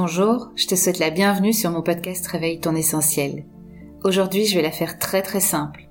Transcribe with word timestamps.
Bonjour, 0.00 0.50
je 0.54 0.68
te 0.68 0.76
souhaite 0.76 1.00
la 1.00 1.10
bienvenue 1.10 1.52
sur 1.52 1.72
mon 1.72 1.82
podcast 1.82 2.24
Réveille 2.28 2.60
ton 2.60 2.76
essentiel. 2.76 3.44
Aujourd'hui, 4.04 4.46
je 4.46 4.54
vais 4.54 4.62
la 4.62 4.70
faire 4.70 5.00
très 5.00 5.22
très 5.22 5.40
simple. 5.40 5.88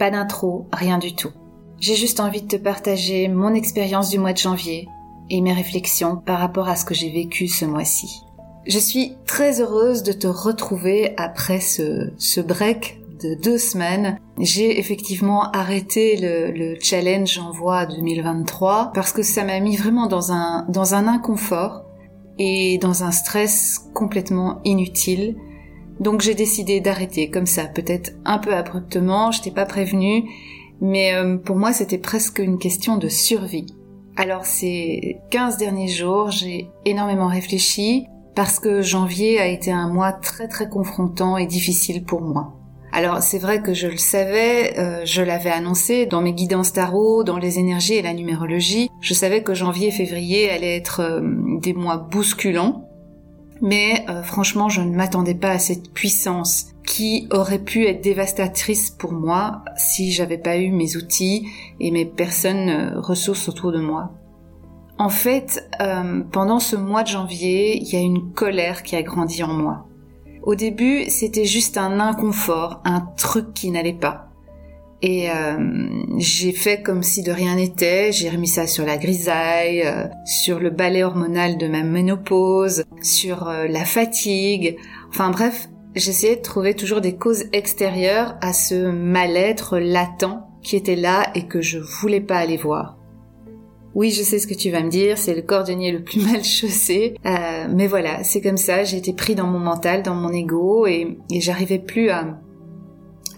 Pas 0.00 0.10
d'intro, 0.10 0.66
rien 0.72 0.98
du 0.98 1.14
tout. 1.14 1.30
J'ai 1.78 1.94
juste 1.94 2.18
envie 2.18 2.42
de 2.42 2.48
te 2.48 2.56
partager 2.56 3.28
mon 3.28 3.54
expérience 3.54 4.10
du 4.10 4.18
mois 4.18 4.32
de 4.32 4.38
janvier 4.38 4.88
et 5.30 5.40
mes 5.42 5.52
réflexions 5.52 6.16
par 6.16 6.40
rapport 6.40 6.68
à 6.68 6.74
ce 6.74 6.84
que 6.84 6.92
j'ai 6.92 7.12
vécu 7.12 7.46
ce 7.46 7.64
mois-ci. 7.64 8.20
Je 8.66 8.80
suis 8.80 9.14
très 9.28 9.60
heureuse 9.60 10.02
de 10.02 10.10
te 10.10 10.26
retrouver 10.26 11.14
après 11.16 11.60
ce, 11.60 12.40
break 12.40 13.00
de 13.22 13.40
deux 13.40 13.58
semaines. 13.58 14.18
J'ai 14.40 14.80
effectivement 14.80 15.52
arrêté 15.52 16.16
le, 16.16 16.50
le 16.50 16.78
challenge 16.80 17.38
Envoi 17.38 17.86
2023 17.86 18.90
parce 18.92 19.12
que 19.12 19.22
ça 19.22 19.44
m'a 19.44 19.60
mis 19.60 19.76
vraiment 19.76 20.08
dans 20.08 20.32
un, 20.32 20.66
dans 20.68 20.94
un 20.94 21.06
inconfort 21.06 21.84
et 22.42 22.78
dans 22.78 23.04
un 23.04 23.12
stress 23.12 23.90
complètement 23.92 24.62
inutile. 24.64 25.36
Donc 26.00 26.22
j'ai 26.22 26.34
décidé 26.34 26.80
d'arrêter 26.80 27.28
comme 27.28 27.44
ça, 27.44 27.66
peut-être 27.66 28.12
un 28.24 28.38
peu 28.38 28.54
abruptement, 28.54 29.30
je 29.30 29.42
t'ai 29.42 29.50
pas 29.50 29.66
prévenu, 29.66 30.24
mais 30.80 31.14
euh, 31.14 31.36
pour 31.36 31.56
moi 31.56 31.74
c'était 31.74 31.98
presque 31.98 32.38
une 32.38 32.58
question 32.58 32.96
de 32.96 33.08
survie. 33.08 33.66
Alors 34.16 34.46
ces 34.46 35.18
15 35.30 35.58
derniers 35.58 35.88
jours, 35.88 36.30
j'ai 36.30 36.70
énormément 36.86 37.28
réfléchi 37.28 38.06
parce 38.34 38.58
que 38.58 38.80
janvier 38.80 39.38
a 39.38 39.46
été 39.46 39.70
un 39.70 39.92
mois 39.92 40.12
très 40.12 40.48
très 40.48 40.70
confrontant 40.70 41.36
et 41.36 41.44
difficile 41.44 42.04
pour 42.04 42.22
moi. 42.22 42.59
Alors 42.92 43.22
c'est 43.22 43.38
vrai 43.38 43.62
que 43.62 43.72
je 43.72 43.86
le 43.86 43.96
savais, 43.96 44.78
euh, 44.78 45.02
je 45.04 45.22
l'avais 45.22 45.50
annoncé 45.50 46.06
dans 46.06 46.20
mes 46.20 46.32
guidances 46.32 46.72
tarot, 46.72 47.22
dans 47.22 47.38
les 47.38 47.58
énergies 47.58 47.94
et 47.94 48.02
la 48.02 48.12
numérologie. 48.12 48.90
Je 49.00 49.14
savais 49.14 49.42
que 49.42 49.54
janvier 49.54 49.88
et 49.88 49.92
février 49.92 50.50
allaient 50.50 50.76
être 50.76 51.00
euh, 51.00 51.20
des 51.60 51.72
mois 51.72 51.98
bousculants, 51.98 52.88
mais 53.60 54.04
euh, 54.08 54.22
franchement 54.22 54.68
je 54.68 54.80
ne 54.80 54.94
m'attendais 54.94 55.36
pas 55.36 55.50
à 55.50 55.58
cette 55.60 55.92
puissance 55.92 56.66
qui 56.84 57.28
aurait 57.30 57.60
pu 57.60 57.86
être 57.86 58.02
dévastatrice 58.02 58.90
pour 58.90 59.12
moi 59.12 59.62
si 59.76 60.10
j'avais 60.10 60.38
pas 60.38 60.56
eu 60.56 60.72
mes 60.72 60.96
outils 60.96 61.46
et 61.78 61.92
mes 61.92 62.04
personnes 62.04 62.94
ressources 62.96 63.48
autour 63.48 63.70
de 63.70 63.80
moi. 63.80 64.10
En 64.98 65.08
fait, 65.08 65.64
pendant 66.32 66.58
ce 66.58 66.74
mois 66.74 67.04
de 67.04 67.08
janvier, 67.08 67.76
il 67.76 67.88
y 67.88 67.96
a 67.96 68.00
une 68.00 68.32
colère 68.32 68.82
qui 68.82 68.96
a 68.96 69.02
grandi 69.02 69.42
en 69.42 69.52
moi. 69.52 69.86
Au 70.42 70.54
début, 70.54 71.04
c'était 71.08 71.44
juste 71.44 71.76
un 71.76 72.00
inconfort, 72.00 72.80
un 72.84 73.00
truc 73.16 73.52
qui 73.54 73.70
n'allait 73.70 73.92
pas. 73.92 74.30
Et 75.02 75.30
euh, 75.30 75.88
j'ai 76.18 76.52
fait 76.52 76.82
comme 76.82 77.02
si 77.02 77.22
de 77.22 77.32
rien 77.32 77.56
n'était, 77.56 78.12
j'ai 78.12 78.28
remis 78.28 78.48
ça 78.48 78.66
sur 78.66 78.84
la 78.84 78.98
grisaille, 78.98 79.82
euh, 79.84 80.06
sur 80.26 80.60
le 80.60 80.68
balai 80.68 81.02
hormonal 81.04 81.56
de 81.56 81.68
ma 81.68 81.82
ménopause, 81.82 82.84
sur 83.00 83.48
euh, 83.48 83.66
la 83.66 83.86
fatigue, 83.86 84.76
enfin 85.08 85.30
bref, 85.30 85.70
j'essayais 85.94 86.36
de 86.36 86.42
trouver 86.42 86.74
toujours 86.74 87.00
des 87.00 87.16
causes 87.16 87.44
extérieures 87.52 88.36
à 88.42 88.52
ce 88.52 88.90
mal-être 88.90 89.78
latent 89.78 90.44
qui 90.62 90.76
était 90.76 90.96
là 90.96 91.30
et 91.34 91.46
que 91.46 91.62
je 91.62 91.78
voulais 91.78 92.20
pas 92.20 92.36
aller 92.36 92.58
voir. 92.58 92.99
Oui, 93.94 94.10
je 94.10 94.22
sais 94.22 94.38
ce 94.38 94.46
que 94.46 94.54
tu 94.54 94.70
vas 94.70 94.82
me 94.82 94.88
dire, 94.88 95.18
c'est 95.18 95.34
le 95.34 95.42
cordonnier 95.42 95.90
le 95.90 96.02
plus 96.02 96.24
mal 96.30 96.44
chaussé. 96.44 97.14
Euh, 97.26 97.66
mais 97.70 97.86
voilà, 97.86 98.22
c'est 98.22 98.40
comme 98.40 98.56
ça, 98.56 98.84
j'ai 98.84 98.98
été 98.98 99.12
pris 99.12 99.34
dans 99.34 99.46
mon 99.46 99.58
mental, 99.58 100.02
dans 100.02 100.14
mon 100.14 100.32
ego, 100.32 100.86
et, 100.86 101.18
j'arrivais 101.30 101.78
plus 101.78 102.10
à, 102.10 102.38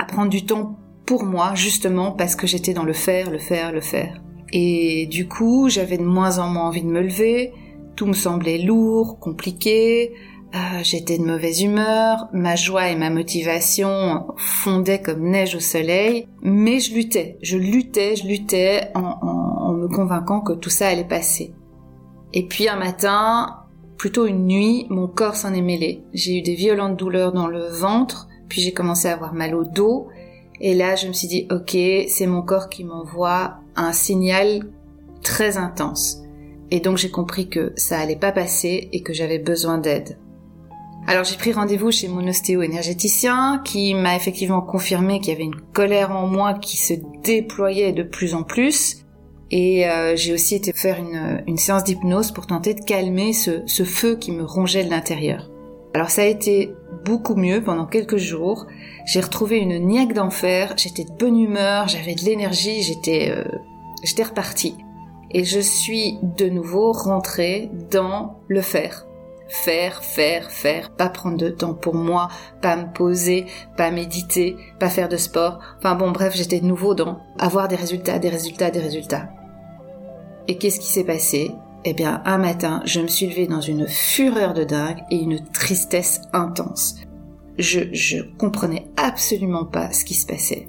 prendre 0.08 0.30
du 0.30 0.44
temps 0.44 0.78
pour 1.06 1.24
moi, 1.24 1.52
justement 1.54 2.10
parce 2.10 2.34
que 2.36 2.46
j'étais 2.46 2.74
dans 2.74 2.82
le 2.82 2.92
faire, 2.92 3.30
le 3.30 3.38
faire, 3.38 3.72
le 3.72 3.80
faire. 3.80 4.20
Et 4.52 5.06
du 5.06 5.28
coup, 5.28 5.68
j'avais 5.68 5.96
de 5.96 6.04
moins 6.04 6.38
en 6.38 6.48
moins 6.48 6.64
envie 6.64 6.82
de 6.82 6.88
me 6.88 7.00
lever, 7.00 7.52
tout 7.96 8.06
me 8.06 8.12
semblait 8.12 8.58
lourd, 8.58 9.18
compliqué, 9.20 10.12
euh, 10.54 10.58
j'étais 10.82 11.16
de 11.16 11.24
mauvaise 11.24 11.62
humeur, 11.62 12.28
ma 12.34 12.56
joie 12.56 12.90
et 12.90 12.96
ma 12.96 13.08
motivation 13.08 14.26
fondaient 14.36 15.00
comme 15.00 15.30
neige 15.30 15.54
au 15.54 15.60
soleil, 15.60 16.28
mais 16.42 16.78
je 16.78 16.94
luttais, 16.94 17.38
je 17.40 17.56
luttais, 17.56 18.16
je 18.16 18.26
luttais 18.26 18.90
en, 18.94 19.41
me 19.82 19.88
convainquant 19.88 20.40
que 20.40 20.52
tout 20.52 20.70
ça 20.70 20.88
allait 20.88 21.04
passer. 21.04 21.52
Et 22.32 22.46
puis 22.46 22.68
un 22.68 22.76
matin, 22.76 23.58
plutôt 23.98 24.26
une 24.26 24.46
nuit, 24.46 24.86
mon 24.90 25.08
corps 25.08 25.36
s'en 25.36 25.52
est 25.52 25.62
mêlé. 25.62 26.02
J'ai 26.12 26.38
eu 26.38 26.42
des 26.42 26.54
violentes 26.54 26.96
douleurs 26.96 27.32
dans 27.32 27.48
le 27.48 27.66
ventre, 27.68 28.28
puis 28.48 28.62
j'ai 28.62 28.72
commencé 28.72 29.08
à 29.08 29.14
avoir 29.14 29.34
mal 29.34 29.54
au 29.54 29.64
dos, 29.64 30.08
et 30.60 30.74
là 30.74 30.96
je 30.96 31.08
me 31.08 31.12
suis 31.12 31.28
dit, 31.28 31.46
ok, 31.50 31.76
c'est 32.08 32.26
mon 32.26 32.42
corps 32.42 32.68
qui 32.68 32.84
m'envoie 32.84 33.58
un 33.76 33.92
signal 33.92 34.70
très 35.22 35.56
intense. 35.56 36.18
Et 36.70 36.80
donc 36.80 36.96
j'ai 36.96 37.10
compris 37.10 37.48
que 37.48 37.72
ça 37.76 37.98
allait 37.98 38.16
pas 38.16 38.32
passer 38.32 38.88
et 38.92 39.02
que 39.02 39.12
j'avais 39.12 39.38
besoin 39.38 39.78
d'aide. 39.78 40.18
Alors 41.06 41.24
j'ai 41.24 41.36
pris 41.36 41.52
rendez-vous 41.52 41.90
chez 41.90 42.06
mon 42.08 42.26
ostéo-énergéticien 42.28 43.60
qui 43.64 43.92
m'a 43.94 44.14
effectivement 44.14 44.62
confirmé 44.62 45.18
qu'il 45.18 45.32
y 45.32 45.36
avait 45.36 45.44
une 45.44 45.60
colère 45.72 46.12
en 46.12 46.28
moi 46.28 46.54
qui 46.54 46.76
se 46.76 46.94
déployait 47.24 47.92
de 47.92 48.04
plus 48.04 48.34
en 48.34 48.44
plus. 48.44 49.01
Et 49.52 49.86
euh, 49.86 50.16
j'ai 50.16 50.32
aussi 50.32 50.54
été 50.54 50.72
faire 50.72 50.98
une, 50.98 51.58
séance 51.58 51.84
d'hypnose 51.84 52.32
pour 52.32 52.46
tenter 52.46 52.72
de 52.72 52.80
calmer 52.80 53.34
ce, 53.34 53.84
feu 53.84 54.16
qui 54.16 54.32
me 54.32 54.44
rongeait 54.44 54.82
de 54.82 54.90
l'intérieur. 54.90 55.50
Alors 55.92 56.08
ça 56.08 56.22
a 56.22 56.26
été 56.26 56.72
beaucoup 57.04 57.34
mieux 57.34 57.62
pendant 57.62 57.84
quelques 57.84 58.16
jours. 58.16 58.66
J'ai 59.04 59.20
retrouvé 59.20 59.58
une 59.58 59.78
niaque 59.78 60.14
d'enfer, 60.14 60.72
j'étais 60.78 61.04
de 61.04 61.12
bonne 61.12 61.38
humeur, 61.38 61.86
j'avais 61.86 62.14
de 62.14 62.22
l'énergie, 62.22 62.82
j'étais 62.82 63.30
euh, 63.30 63.44
j'étais 64.02 64.22
repartie. 64.22 64.74
Et 65.30 65.44
je 65.44 65.60
suis 65.60 66.18
de 66.22 66.48
nouveau 66.48 66.92
rentrée 66.92 67.70
dans 67.90 68.38
le 68.48 68.62
faire 68.62 69.06
faire, 69.48 70.02
faire, 70.02 70.50
faire, 70.50 70.90
pas 70.92 71.10
prendre 71.10 71.36
de 71.36 71.50
temps 71.50 71.74
pour 71.74 71.94
moi, 71.94 72.28
pas 72.62 72.74
me 72.74 72.90
poser, 72.90 73.44
pas 73.76 73.90
méditer, 73.90 74.56
pas 74.80 74.88
faire 74.88 75.10
de 75.10 75.18
sport. 75.18 75.58
Enfin 75.76 75.94
bon, 75.94 76.10
bref, 76.10 76.34
j'étais 76.34 76.60
de 76.60 76.64
nouveau 76.64 76.94
dans 76.94 77.20
avoir 77.38 77.68
des 77.68 77.76
résultats, 77.76 78.18
des 78.18 78.30
résultats, 78.30 78.70
des 78.70 78.80
résultats. 78.80 79.28
Et 80.48 80.58
qu'est-ce 80.58 80.80
qui 80.80 80.92
s'est 80.92 81.04
passé? 81.04 81.52
Eh 81.84 81.94
bien, 81.94 82.22
un 82.24 82.38
matin, 82.38 82.82
je 82.84 83.00
me 83.00 83.08
suis 83.08 83.26
levée 83.26 83.46
dans 83.46 83.60
une 83.60 83.88
fureur 83.88 84.54
de 84.54 84.64
dingue 84.64 85.02
et 85.10 85.16
une 85.16 85.44
tristesse 85.52 86.20
intense. 86.32 86.96
Je, 87.58 87.80
je 87.92 88.18
comprenais 88.38 88.86
absolument 88.96 89.64
pas 89.64 89.92
ce 89.92 90.04
qui 90.04 90.14
se 90.14 90.26
passait. 90.26 90.68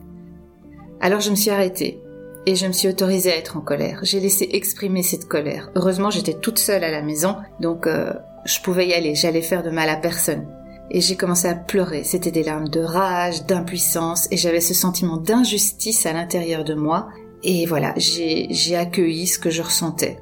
Alors 1.00 1.20
je 1.20 1.30
me 1.30 1.36
suis 1.36 1.52
arrêtée 1.52 2.02
et 2.46 2.56
je 2.56 2.66
me 2.66 2.72
suis 2.72 2.88
autorisée 2.88 3.32
à 3.32 3.38
être 3.38 3.58
en 3.58 3.62
colère. 3.62 4.00
J'ai 4.04 4.20
laissé 4.20 4.50
exprimer 4.52 5.04
cette 5.04 5.28
colère. 5.28 5.72
Heureusement, 5.76 6.10
j'étais 6.10 6.34
toute 6.34 6.60
seule 6.60 6.84
à 6.84 6.92
la 6.92 7.02
maison, 7.02 7.38
donc 7.60 7.88
euh, 7.88 8.14
je 8.46 8.60
pouvais 8.60 8.88
y 8.88 8.94
aller, 8.94 9.16
j'allais 9.16 9.42
faire 9.42 9.64
de 9.64 9.70
mal 9.70 9.90
à 9.90 9.96
personne. 9.96 10.48
Et 10.92 11.00
j'ai 11.00 11.16
commencé 11.16 11.48
à 11.48 11.56
pleurer. 11.56 12.04
C'était 12.04 12.32
des 12.32 12.44
larmes 12.44 12.68
de 12.68 12.82
rage, 12.82 13.46
d'impuissance, 13.46 14.28
et 14.32 14.38
j'avais 14.38 14.62
ce 14.62 14.74
sentiment 14.74 15.18
d'injustice 15.18 16.06
à 16.06 16.14
l'intérieur 16.14 16.64
de 16.64 16.74
moi. 16.74 17.08
Et 17.44 17.66
voilà, 17.66 17.94
j'ai 17.98 18.76
accueilli 18.76 19.28
ce 19.28 19.40
que 19.40 19.50
je 19.50 19.62
ressentais. 19.62 20.18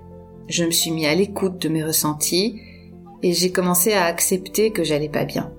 Je 0.47 0.63
me 0.63 0.71
suis 0.71 0.91
mis 0.91 1.05
à 1.05 1.13
l'écoute 1.13 1.59
de 1.59 1.69
mes 1.69 1.83
ressentis, 1.83 2.59
et 3.23 3.33
j'ai 3.33 3.51
commencé 3.51 3.93
à 3.93 4.05
accepter 4.05 4.71
que 4.71 4.83
j'allais 4.83 5.09
pas 5.09 5.25
bien. 5.25 5.51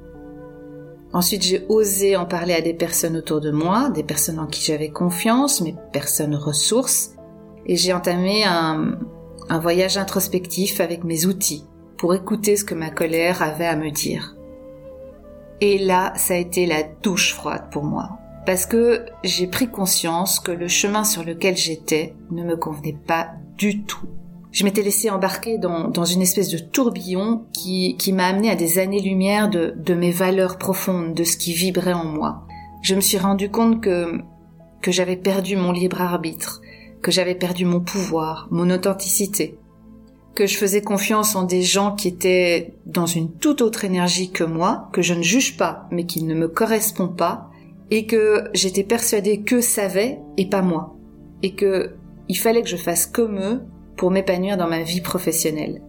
Ensuite, 1.12 1.42
j'ai 1.42 1.64
osé 1.68 2.16
en 2.16 2.26
parler 2.26 2.54
à 2.54 2.62
des 2.62 2.74
personnes 2.74 3.16
autour 3.16 3.40
de 3.40 3.50
moi, 3.50 3.90
des 3.90 4.02
personnes 4.02 4.38
en 4.38 4.46
qui 4.46 4.64
j'avais 4.64 4.90
confiance, 4.90 5.60
mes 5.60 5.76
personnes 5.92 6.34
ressources, 6.34 7.12
et 7.66 7.76
j'ai 7.76 7.92
entamé 7.92 8.44
un, 8.44 8.98
un 9.48 9.58
voyage 9.58 9.98
introspectif 9.98 10.80
avec 10.80 11.04
mes 11.04 11.26
outils 11.26 11.64
pour 11.96 12.14
écouter 12.14 12.56
ce 12.56 12.64
que 12.64 12.74
ma 12.74 12.90
colère 12.90 13.42
avait 13.42 13.66
à 13.66 13.76
me 13.76 13.90
dire. 13.90 14.34
Et 15.60 15.78
là, 15.78 16.12
ça 16.16 16.34
a 16.34 16.38
été 16.38 16.66
la 16.66 16.82
douche 16.82 17.34
froide 17.34 17.70
pour 17.70 17.84
moi. 17.84 18.18
Parce 18.44 18.66
que 18.66 19.06
j'ai 19.22 19.46
pris 19.46 19.68
conscience 19.68 20.40
que 20.40 20.50
le 20.50 20.68
chemin 20.68 21.04
sur 21.04 21.22
lequel 21.22 21.56
j'étais 21.56 22.14
ne 22.30 22.42
me 22.42 22.56
convenait 22.56 22.98
pas 23.06 23.30
du 23.56 23.84
tout. 23.84 24.08
Je 24.50 24.64
m'étais 24.64 24.82
laissé 24.82 25.08
embarquer 25.08 25.58
dans, 25.58 25.88
dans, 25.88 26.04
une 26.04 26.20
espèce 26.20 26.50
de 26.50 26.58
tourbillon 26.58 27.46
qui, 27.52 27.96
qui 27.98 28.12
m'a 28.12 28.26
amené 28.26 28.50
à 28.50 28.54
des 28.54 28.78
années-lumière 28.78 29.48
de, 29.48 29.72
de 29.76 29.94
mes 29.94 30.10
valeurs 30.10 30.58
profondes, 30.58 31.14
de 31.14 31.24
ce 31.24 31.38
qui 31.38 31.54
vibrait 31.54 31.94
en 31.94 32.04
moi. 32.04 32.46
Je 32.82 32.94
me 32.94 33.00
suis 33.00 33.16
rendu 33.16 33.48
compte 33.48 33.80
que, 33.80 34.20
que 34.82 34.92
j'avais 34.92 35.16
perdu 35.16 35.56
mon 35.56 35.72
libre 35.72 36.02
arbitre, 36.02 36.60
que 37.00 37.10
j'avais 37.10 37.34
perdu 37.34 37.64
mon 37.64 37.80
pouvoir, 37.80 38.48
mon 38.50 38.68
authenticité, 38.70 39.56
que 40.34 40.46
je 40.46 40.56
faisais 40.56 40.82
confiance 40.82 41.34
en 41.34 41.44
des 41.44 41.62
gens 41.62 41.94
qui 41.94 42.08
étaient 42.08 42.74
dans 42.84 43.06
une 43.06 43.30
toute 43.30 43.62
autre 43.62 43.84
énergie 43.84 44.30
que 44.30 44.44
moi, 44.44 44.88
que 44.92 45.00
je 45.00 45.14
ne 45.14 45.22
juge 45.22 45.56
pas, 45.56 45.86
mais 45.90 46.04
qui 46.04 46.24
ne 46.24 46.34
me 46.34 46.48
correspond 46.48 47.08
pas, 47.08 47.51
et 47.92 48.06
que 48.06 48.44
j'étais 48.54 48.84
persuadée 48.84 49.42
qu'eux 49.42 49.60
savaient 49.60 50.18
et 50.38 50.48
pas 50.48 50.62
moi, 50.62 50.96
et 51.42 51.54
que 51.54 51.90
il 52.30 52.38
fallait 52.38 52.62
que 52.62 52.68
je 52.68 52.78
fasse 52.78 53.04
comme 53.04 53.38
eux 53.38 53.60
pour 53.98 54.10
m'épanouir 54.10 54.56
dans 54.56 54.66
ma 54.66 54.82
vie 54.82 55.02
professionnelle. 55.02 55.82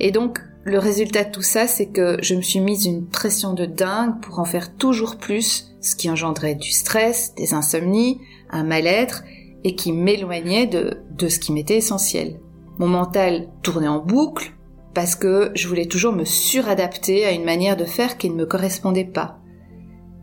Et 0.00 0.10
donc, 0.10 0.40
le 0.64 0.80
résultat 0.80 1.22
de 1.22 1.30
tout 1.30 1.42
ça, 1.42 1.68
c'est 1.68 1.86
que 1.86 2.18
je 2.20 2.34
me 2.34 2.42
suis 2.42 2.58
mise 2.58 2.86
une 2.86 3.06
pression 3.06 3.52
de 3.52 3.66
dingue 3.66 4.20
pour 4.20 4.40
en 4.40 4.44
faire 4.44 4.74
toujours 4.74 5.16
plus, 5.16 5.76
ce 5.80 5.94
qui 5.94 6.10
engendrait 6.10 6.56
du 6.56 6.72
stress, 6.72 7.36
des 7.36 7.54
insomnies, 7.54 8.20
un 8.50 8.64
mal-être, 8.64 9.22
et 9.62 9.76
qui 9.76 9.92
m'éloignait 9.92 10.66
de, 10.66 11.02
de 11.16 11.28
ce 11.28 11.38
qui 11.38 11.52
m'était 11.52 11.76
essentiel. 11.76 12.40
Mon 12.78 12.88
mental 12.88 13.46
tournait 13.62 13.86
en 13.86 14.00
boucle, 14.00 14.54
parce 14.92 15.14
que 15.14 15.52
je 15.54 15.68
voulais 15.68 15.86
toujours 15.86 16.14
me 16.14 16.24
suradapter 16.24 17.24
à 17.24 17.30
une 17.30 17.44
manière 17.44 17.76
de 17.76 17.84
faire 17.84 18.18
qui 18.18 18.28
ne 18.28 18.34
me 18.34 18.44
correspondait 18.44 19.04
pas. 19.04 19.38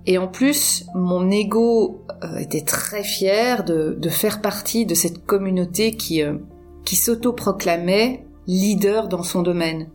Et 0.08 0.18
en 0.18 0.28
plus, 0.28 0.86
mon 0.96 1.30
ego 1.30 2.06
euh, 2.24 2.38
était 2.38 2.62
très 2.62 3.04
fier 3.04 3.64
de, 3.64 3.98
faire 4.10 4.42
partie 4.42 4.86
de 4.86 4.96
cette 4.96 5.26
communauté 5.26 5.96
qui, 5.96 6.24
euh, 6.24 6.38
qui 6.86 6.96
s'auto-proclamait 6.96 8.26
leader 8.48 9.08
dans 9.08 9.24
son 9.24 9.44
domaine. 9.44 9.90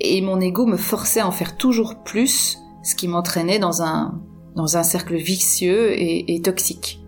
Et 0.00 0.20
mon 0.20 0.40
ego 0.40 0.66
me 0.66 0.76
forçait 0.76 1.20
à 1.20 1.26
en 1.26 1.32
faire 1.32 1.56
toujours 1.56 2.02
plus, 2.04 2.58
ce 2.82 2.94
qui 2.94 3.08
m'entraînait 3.08 3.58
dans 3.58 3.82
un, 3.82 4.20
dans 4.54 4.76
un 4.76 4.82
cercle 4.82 5.16
vicieux 5.16 5.92
et, 5.92 6.34
et 6.34 6.40
toxique. 6.40 7.00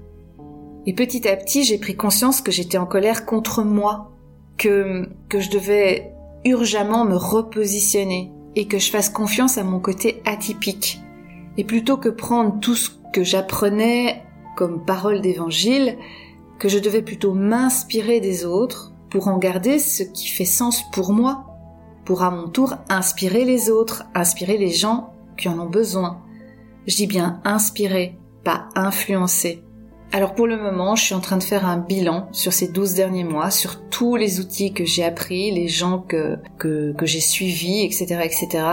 Et 0.87 0.95
petit 0.95 1.27
à 1.29 1.37
petit, 1.37 1.65
j'ai 1.65 1.79
pris 1.79 1.97
conscience 1.97 2.41
que 2.41 2.53
j'étais 2.53 2.79
en 2.79 2.87
colère 2.87 3.25
contre 3.25 3.63
moi, 3.63 4.13
que, 4.59 5.09
que 5.29 5.41
je 5.41 5.51
devais 5.51 6.13
urgemment 6.45 7.05
me 7.05 7.17
repositionner 7.17 8.33
et 8.57 8.67
que 8.67 8.79
je 8.79 8.91
fasse 8.91 9.09
confiance 9.09 9.59
à 9.59 9.65
mon 9.65 9.81
côté 9.81 10.23
atypique. 10.27 11.01
Et 11.57 11.65
plutôt 11.65 11.97
que 11.97 12.09
prendre 12.09 12.59
tout 12.61 12.75
ce 12.75 12.91
que 13.13 13.23
j'apprenais 13.23 14.25
comme 14.57 14.85
parole 14.85 15.21
d'évangile, 15.21 15.97
que 16.59 16.69
je 16.69 16.79
devais 16.79 17.03
plutôt 17.03 17.33
m'inspirer 17.33 18.21
des 18.21 18.45
autres 18.45 18.93
pour 19.11 19.29
en 19.29 19.39
garder 19.39 19.79
ce 19.79 20.03
qui 20.03 20.29
fait 20.29 20.45
sens 20.45 20.83
pour 20.93 21.13
moi, 21.13 21.47
pour 22.05 22.23
à 22.23 22.31
mon 22.31 22.49
tour 22.49 22.75
inspirer 22.89 23.45
les 23.45 23.71
autres, 23.71 24.05
inspirer 24.15 24.59
les 24.59 24.71
gens 24.71 25.13
qui 25.37 25.49
en 25.49 25.59
ont 25.59 25.69
besoin. 25.69 26.23
Je 26.87 26.97
dis 26.97 27.07
bien 27.07 27.41
inspirer, 27.45 28.19
pas 28.45 28.69
influencer. 28.75 29.63
Alors 30.13 30.35
pour 30.35 30.47
le 30.47 30.57
moment, 30.57 30.95
je 30.97 31.05
suis 31.05 31.15
en 31.15 31.21
train 31.21 31.39
de 31.39 31.43
faire 31.43 31.67
un 31.67 31.79
bilan 31.79 32.29
sur 32.31 32.53
ces 32.53 32.69
12 32.69 32.95
derniers 32.95 33.25
mois, 33.25 33.51
sur 33.51 33.89
tous 33.89 34.17
les 34.17 34.39
outils 34.39 34.73
que 34.73 34.85
j'ai 34.85 35.05
appris, 35.05 35.51
les 35.51 35.67
gens 35.67 35.99
que, 35.99 36.37
que, 36.59 36.93
que 36.93 37.07
j'ai 37.07 37.21
suivis, 37.21 37.85
etc., 37.85 38.21
etc., 38.23 38.65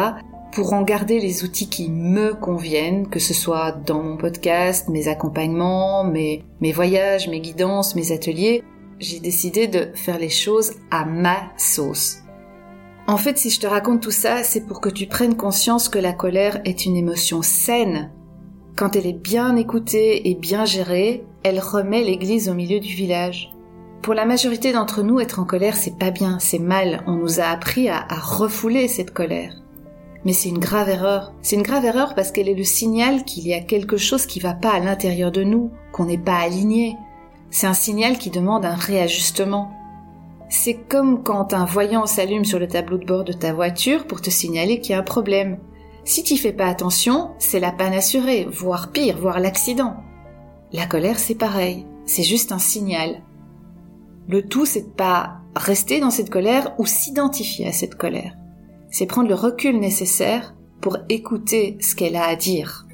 pour 0.51 0.73
en 0.73 0.81
garder 0.81 1.19
les 1.19 1.43
outils 1.43 1.69
qui 1.69 1.89
me 1.89 2.33
conviennent, 2.33 3.07
que 3.07 3.19
ce 3.19 3.33
soit 3.33 3.71
dans 3.71 4.03
mon 4.03 4.17
podcast, 4.17 4.89
mes 4.89 5.07
accompagnements, 5.07 6.03
mes, 6.03 6.43
voyages, 6.73 7.29
mes 7.29 7.39
guidances, 7.39 7.95
mes 7.95 8.11
ateliers. 8.11 8.63
J'ai 8.99 9.19
décidé 9.19 9.67
de 9.67 9.89
faire 9.95 10.19
les 10.19 10.29
choses 10.29 10.73
à 10.91 11.05
ma 11.05 11.37
sauce. 11.57 12.17
En 13.07 13.17
fait, 13.17 13.37
si 13.37 13.49
je 13.49 13.59
te 13.59 13.67
raconte 13.67 14.01
tout 14.01 14.11
ça, 14.11 14.43
c'est 14.43 14.67
pour 14.67 14.79
que 14.81 14.89
tu 14.89 15.07
prennes 15.07 15.35
conscience 15.35 15.89
que 15.89 15.99
la 15.99 16.13
colère 16.13 16.61
est 16.65 16.85
une 16.85 16.95
émotion 16.95 17.41
saine. 17.41 18.11
Quand 18.75 18.95
elle 18.95 19.07
est 19.07 19.13
bien 19.13 19.55
écoutée 19.55 20.29
et 20.29 20.35
bien 20.35 20.65
gérée, 20.65 21.25
elle 21.43 21.59
remet 21.59 22.03
l'église 22.03 22.49
au 22.49 22.53
milieu 22.53 22.79
du 22.79 22.93
village. 22.93 23.51
Pour 24.01 24.13
la 24.13 24.25
majorité 24.25 24.71
d'entre 24.71 25.01
nous, 25.01 25.19
être 25.19 25.39
en 25.39 25.45
colère, 25.45 25.75
c'est 25.75 25.97
pas 25.97 26.11
bien, 26.11 26.39
c'est 26.39 26.59
mal. 26.59 27.03
On 27.07 27.13
nous 27.13 27.39
a 27.39 27.45
appris 27.45 27.89
à 27.89 28.05
refouler 28.09 28.87
cette 28.87 29.11
colère. 29.11 29.60
Mais 30.25 30.33
c'est 30.33 30.49
une 30.49 30.59
grave 30.59 30.89
erreur. 30.89 31.33
C'est 31.41 31.55
une 31.55 31.63
grave 31.63 31.85
erreur 31.85 32.13
parce 32.13 32.31
qu'elle 32.31 32.49
est 32.49 32.55
le 32.55 32.63
signal 32.63 33.23
qu'il 33.25 33.47
y 33.47 33.53
a 33.53 33.61
quelque 33.61 33.97
chose 33.97 34.25
qui 34.25 34.39
va 34.39 34.53
pas 34.53 34.71
à 34.71 34.79
l'intérieur 34.79 35.31
de 35.31 35.43
nous, 35.43 35.71
qu'on 35.91 36.05
n'est 36.05 36.17
pas 36.17 36.37
aligné. 36.37 36.95
C'est 37.49 37.67
un 37.67 37.73
signal 37.73 38.17
qui 38.17 38.29
demande 38.29 38.65
un 38.65 38.75
réajustement. 38.75 39.71
C'est 40.49 40.75
comme 40.75 41.23
quand 41.23 41.53
un 41.53 41.65
voyant 41.65 42.05
s'allume 42.05 42.45
sur 42.45 42.59
le 42.59 42.67
tableau 42.67 42.97
de 42.97 43.05
bord 43.05 43.23
de 43.23 43.33
ta 43.33 43.53
voiture 43.53 44.05
pour 44.05 44.21
te 44.21 44.29
signaler 44.29 44.79
qu'il 44.79 44.91
y 44.91 44.95
a 44.95 44.99
un 44.99 45.03
problème. 45.03 45.57
Si 46.03 46.23
tu 46.23 46.37
fais 46.37 46.53
pas 46.53 46.67
attention, 46.67 47.31
c'est 47.39 47.59
la 47.59 47.71
panne 47.71 47.93
assurée, 47.93 48.47
voire 48.51 48.91
pire, 48.91 49.17
voire 49.17 49.39
l'accident. 49.39 49.95
La 50.73 50.85
colère, 50.85 51.19
c'est 51.19 51.35
pareil. 51.35 51.85
C'est 52.05 52.23
juste 52.23 52.51
un 52.51 52.59
signal. 52.59 53.21
Le 54.27 54.41
tout, 54.47 54.65
c'est 54.65 54.81
de 54.81 54.93
pas 54.93 55.37
rester 55.55 55.99
dans 55.99 56.11
cette 56.11 56.29
colère 56.29 56.73
ou 56.77 56.85
s'identifier 56.85 57.67
à 57.67 57.73
cette 57.73 57.95
colère 57.95 58.35
c'est 58.91 59.07
prendre 59.07 59.29
le 59.29 59.35
recul 59.35 59.79
nécessaire 59.79 60.53
pour 60.81 60.97
écouter 61.09 61.77
ce 61.79 61.95
qu'elle 61.95 62.15
a 62.15 62.27
à 62.27 62.35
dire. 62.35 62.85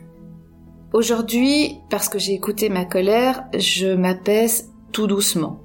Aujourd'hui, 0.94 1.80
parce 1.90 2.08
que 2.08 2.20
j'ai 2.20 2.34
écouté 2.34 2.70
ma 2.70 2.86
colère, 2.86 3.44
je 3.58 3.94
m'apaise 3.94 4.72
tout 4.92 5.08
doucement. 5.08 5.60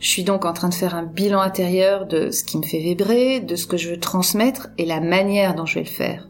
Je 0.00 0.08
suis 0.08 0.24
donc 0.24 0.44
en 0.44 0.52
train 0.52 0.68
de 0.68 0.74
faire 0.74 0.94
un 0.94 1.04
bilan 1.04 1.40
intérieur 1.40 2.06
de 2.06 2.30
ce 2.30 2.44
qui 2.44 2.58
me 2.58 2.62
fait 2.62 2.78
vibrer, 2.78 3.40
de 3.40 3.56
ce 3.56 3.66
que 3.66 3.76
je 3.76 3.90
veux 3.90 4.00
transmettre 4.00 4.68
et 4.78 4.86
la 4.86 5.00
manière 5.00 5.54
dont 5.54 5.66
je 5.66 5.76
vais 5.76 5.84
le 5.84 5.90
faire. 5.90 6.28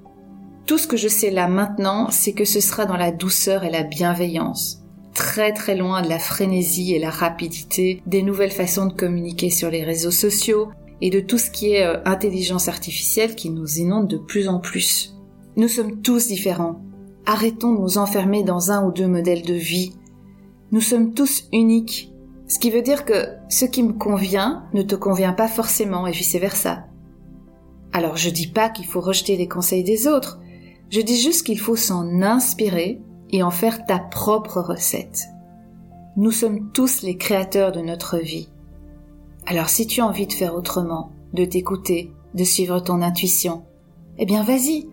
Tout 0.67 0.79
ce 0.79 0.87
que 0.87 0.97
je 0.97 1.09
sais 1.09 1.31
là 1.31 1.49
maintenant, 1.49 2.11
c'est 2.11 2.33
que 2.33 2.45
ce 2.45 2.61
sera 2.61 2.85
dans 2.85 2.97
la 2.97 3.13
douceur 3.13 3.65
et 3.65 3.71
la 3.71 3.83
bienveillance, 3.83 4.83
très 5.15 5.53
très 5.53 5.77
loin 5.77 6.03
de 6.03 6.09
la 6.09 6.19
frénésie 6.19 6.95
et 6.95 6.99
la 6.99 7.11
rapidité 7.11 8.03
des 8.07 8.23
nouvelles 8.23 8.51
façons 8.51 8.87
de 8.87 8.93
communiquer 8.93 9.51
sur 9.51 9.71
les 9.71 9.85
réseaux 9.85 10.11
sociaux, 10.11 10.71
et 11.01 11.11
de 11.11 11.21
tout 11.21 11.39
ce 11.39 11.51
qui 11.51 11.73
est 11.73 11.85
euh, 11.85 11.99
intelligence 12.05 12.69
artificielle 12.69 13.35
qui 13.35 13.51
nous 13.51 13.79
inonde 13.79 14.09
de 14.09 14.19
plus 14.19 14.49
en 14.49 14.59
plus. 14.59 15.17
Nous 15.57 15.69
sommes 15.69 16.03
tous 16.03 16.29
différents. 16.29 16.81
Arrêtons 17.27 17.75
de 17.75 17.81
nous 17.81 17.99
enfermer 17.99 18.43
dans 18.43 18.71
un 18.71 18.87
ou 18.87 18.93
deux 18.93 19.09
modèles 19.09 19.43
de 19.43 19.55
vie. 19.55 19.93
Nous 20.73 20.81
sommes 20.81 21.15
tous 21.15 21.49
uniques. 21.53 22.13
Ce 22.49 22.59
qui 22.59 22.71
veut 22.71 22.83
dire 22.83 23.05
que 23.05 23.29
ce 23.49 23.65
qui 23.65 23.83
me 23.83 23.93
convient 23.93 24.65
ne 24.75 24.83
te 24.83 24.95
convient 24.95 25.33
pas 25.33 25.49
forcément 25.49 26.07
et 26.07 26.13
vice 26.13 26.37
versa. 26.37 26.87
Alors 27.93 28.17
je 28.17 28.31
dis 28.31 28.47
pas 28.47 28.71
qu'il 28.71 28.87
faut 28.87 29.01
rejeter 29.01 29.37
les 29.37 29.49
conseils 29.49 29.85
des 29.85 30.07
autres. 30.07 30.41
Je 30.91 31.01
dis 31.01 31.21
juste 31.21 31.45
qu'il 31.45 31.59
faut 31.59 31.77
s'en 31.77 32.23
inspirer 32.23 33.01
et 33.31 33.43
en 33.43 33.51
faire 33.51 33.85
ta 33.85 33.99
propre 33.99 34.61
recette. 34.61 35.27
Nous 36.17 36.33
sommes 36.33 36.73
tous 36.73 37.03
les 37.03 37.17
créateurs 37.17 37.73
de 37.73 37.81
notre 37.81 38.19
vie. 38.19 38.49
Alors 39.47 39.69
si 39.69 39.87
tu 39.87 40.01
as 40.01 40.07
envie 40.07 40.27
de 40.27 40.33
faire 40.33 40.55
autrement, 40.55 41.13
de 41.33 41.45
t'écouter, 41.45 42.13
de 42.35 42.45
suivre 42.45 42.81
ton 42.81 43.03
intuition, 43.03 43.65
eh 44.19 44.27
bien 44.27 44.43
vas-y, 44.43 44.89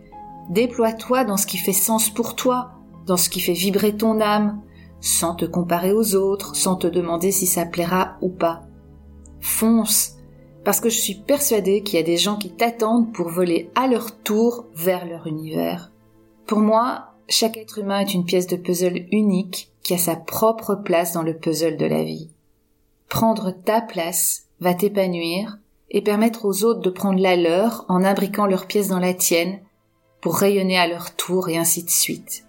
déploie-toi 0.49 1.25
dans 1.25 1.37
ce 1.37 1.45
qui 1.47 1.57
fait 1.57 1.73
sens 1.73 2.09
pour 2.09 2.35
toi, 2.35 2.71
dans 3.05 3.17
ce 3.17 3.29
qui 3.29 3.39
fait 3.39 3.53
vibrer 3.53 3.95
ton 3.95 4.19
âme, 4.21 4.61
sans 4.99 5.35
te 5.35 5.45
comparer 5.45 5.91
aux 5.91 6.15
autres, 6.15 6.55
sans 6.55 6.75
te 6.75 6.87
demander 6.87 7.31
si 7.31 7.45
ça 7.45 7.65
plaira 7.65 8.17
ou 8.21 8.29
pas. 8.29 8.61
Fonce, 9.39 10.15
parce 10.63 10.79
que 10.79 10.89
je 10.89 10.99
suis 10.99 11.15
persuadée 11.15 11.83
qu'il 11.83 11.97
y 11.97 12.01
a 12.01 12.05
des 12.05 12.17
gens 12.17 12.37
qui 12.37 12.49
t'attendent 12.49 13.13
pour 13.13 13.29
voler 13.29 13.69
à 13.75 13.87
leur 13.87 14.17
tour 14.17 14.65
vers 14.75 15.05
leur 15.05 15.27
univers. 15.27 15.91
Pour 16.45 16.59
moi, 16.59 17.13
chaque 17.29 17.57
être 17.57 17.79
humain 17.79 17.99
est 17.99 18.13
une 18.13 18.25
pièce 18.25 18.47
de 18.47 18.55
puzzle 18.55 19.05
unique 19.11 19.71
qui 19.83 19.93
a 19.93 19.97
sa 19.97 20.15
propre 20.15 20.75
place 20.75 21.13
dans 21.13 21.23
le 21.23 21.37
puzzle 21.37 21.77
de 21.77 21.85
la 21.85 22.03
vie. 22.03 22.29
Prendre 23.09 23.51
ta 23.51 23.81
place 23.81 24.47
va 24.59 24.73
t'épanouir 24.73 25.57
et 25.89 26.01
permettre 26.01 26.45
aux 26.45 26.63
autres 26.63 26.81
de 26.81 26.89
prendre 26.89 27.19
la 27.19 27.35
leur 27.35 27.85
en 27.87 28.03
imbriquant 28.03 28.45
leurs 28.45 28.67
pièces 28.67 28.89
dans 28.89 28.99
la 28.99 29.13
tienne 29.13 29.59
pour 30.21 30.37
rayonner 30.37 30.77
à 30.77 30.87
leur 30.87 31.15
tour 31.15 31.47
et 31.49 31.57
ainsi 31.57 31.83
de 31.83 31.89
suite. 31.89 32.45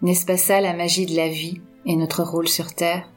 N'est-ce 0.00 0.26
pas 0.26 0.36
ça 0.36 0.60
la 0.60 0.74
magie 0.74 1.06
de 1.06 1.14
la 1.14 1.28
vie 1.28 1.60
et 1.86 1.94
notre 1.94 2.22
rôle 2.22 2.48
sur 2.48 2.74
Terre? 2.74 3.08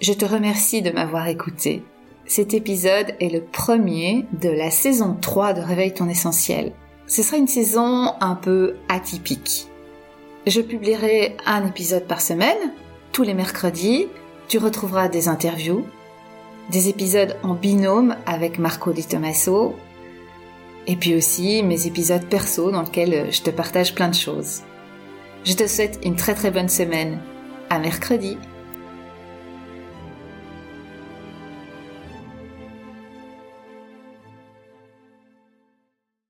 Je 0.00 0.12
te 0.12 0.24
remercie 0.24 0.82
de 0.82 0.90
m'avoir 0.90 1.28
écouté. 1.28 1.82
Cet 2.26 2.54
épisode 2.54 3.14
est 3.20 3.32
le 3.32 3.42
premier 3.42 4.26
de 4.40 4.48
la 4.48 4.70
saison 4.70 5.16
3 5.20 5.54
de 5.54 5.60
Réveille 5.60 5.94
ton 5.94 6.08
essentiel. 6.08 6.72
Ce 7.06 7.22
sera 7.22 7.36
une 7.36 7.48
saison 7.48 8.12
un 8.20 8.34
peu 8.34 8.76
atypique. 8.88 9.68
Je 10.46 10.60
publierai 10.60 11.36
un 11.46 11.66
épisode 11.66 12.06
par 12.06 12.20
semaine, 12.20 12.72
tous 13.12 13.22
les 13.22 13.34
mercredis. 13.34 14.08
Tu 14.48 14.58
retrouveras 14.58 15.08
des 15.08 15.28
interviews, 15.28 15.86
des 16.70 16.88
épisodes 16.88 17.36
en 17.42 17.54
binôme 17.54 18.16
avec 18.26 18.58
Marco 18.58 18.92
Di 18.92 19.04
Tommaso, 19.04 19.74
et 20.86 20.96
puis 20.96 21.14
aussi 21.14 21.62
mes 21.62 21.86
épisodes 21.86 22.24
perso 22.26 22.70
dans 22.70 22.82
lesquels 22.82 23.32
je 23.32 23.42
te 23.42 23.50
partage 23.50 23.94
plein 23.94 24.08
de 24.08 24.14
choses. 24.14 24.62
Je 25.44 25.54
te 25.54 25.66
souhaite 25.66 26.00
une 26.04 26.16
très 26.16 26.34
très 26.34 26.50
bonne 26.50 26.68
semaine. 26.68 27.18
À 27.70 27.78
mercredi. 27.78 28.36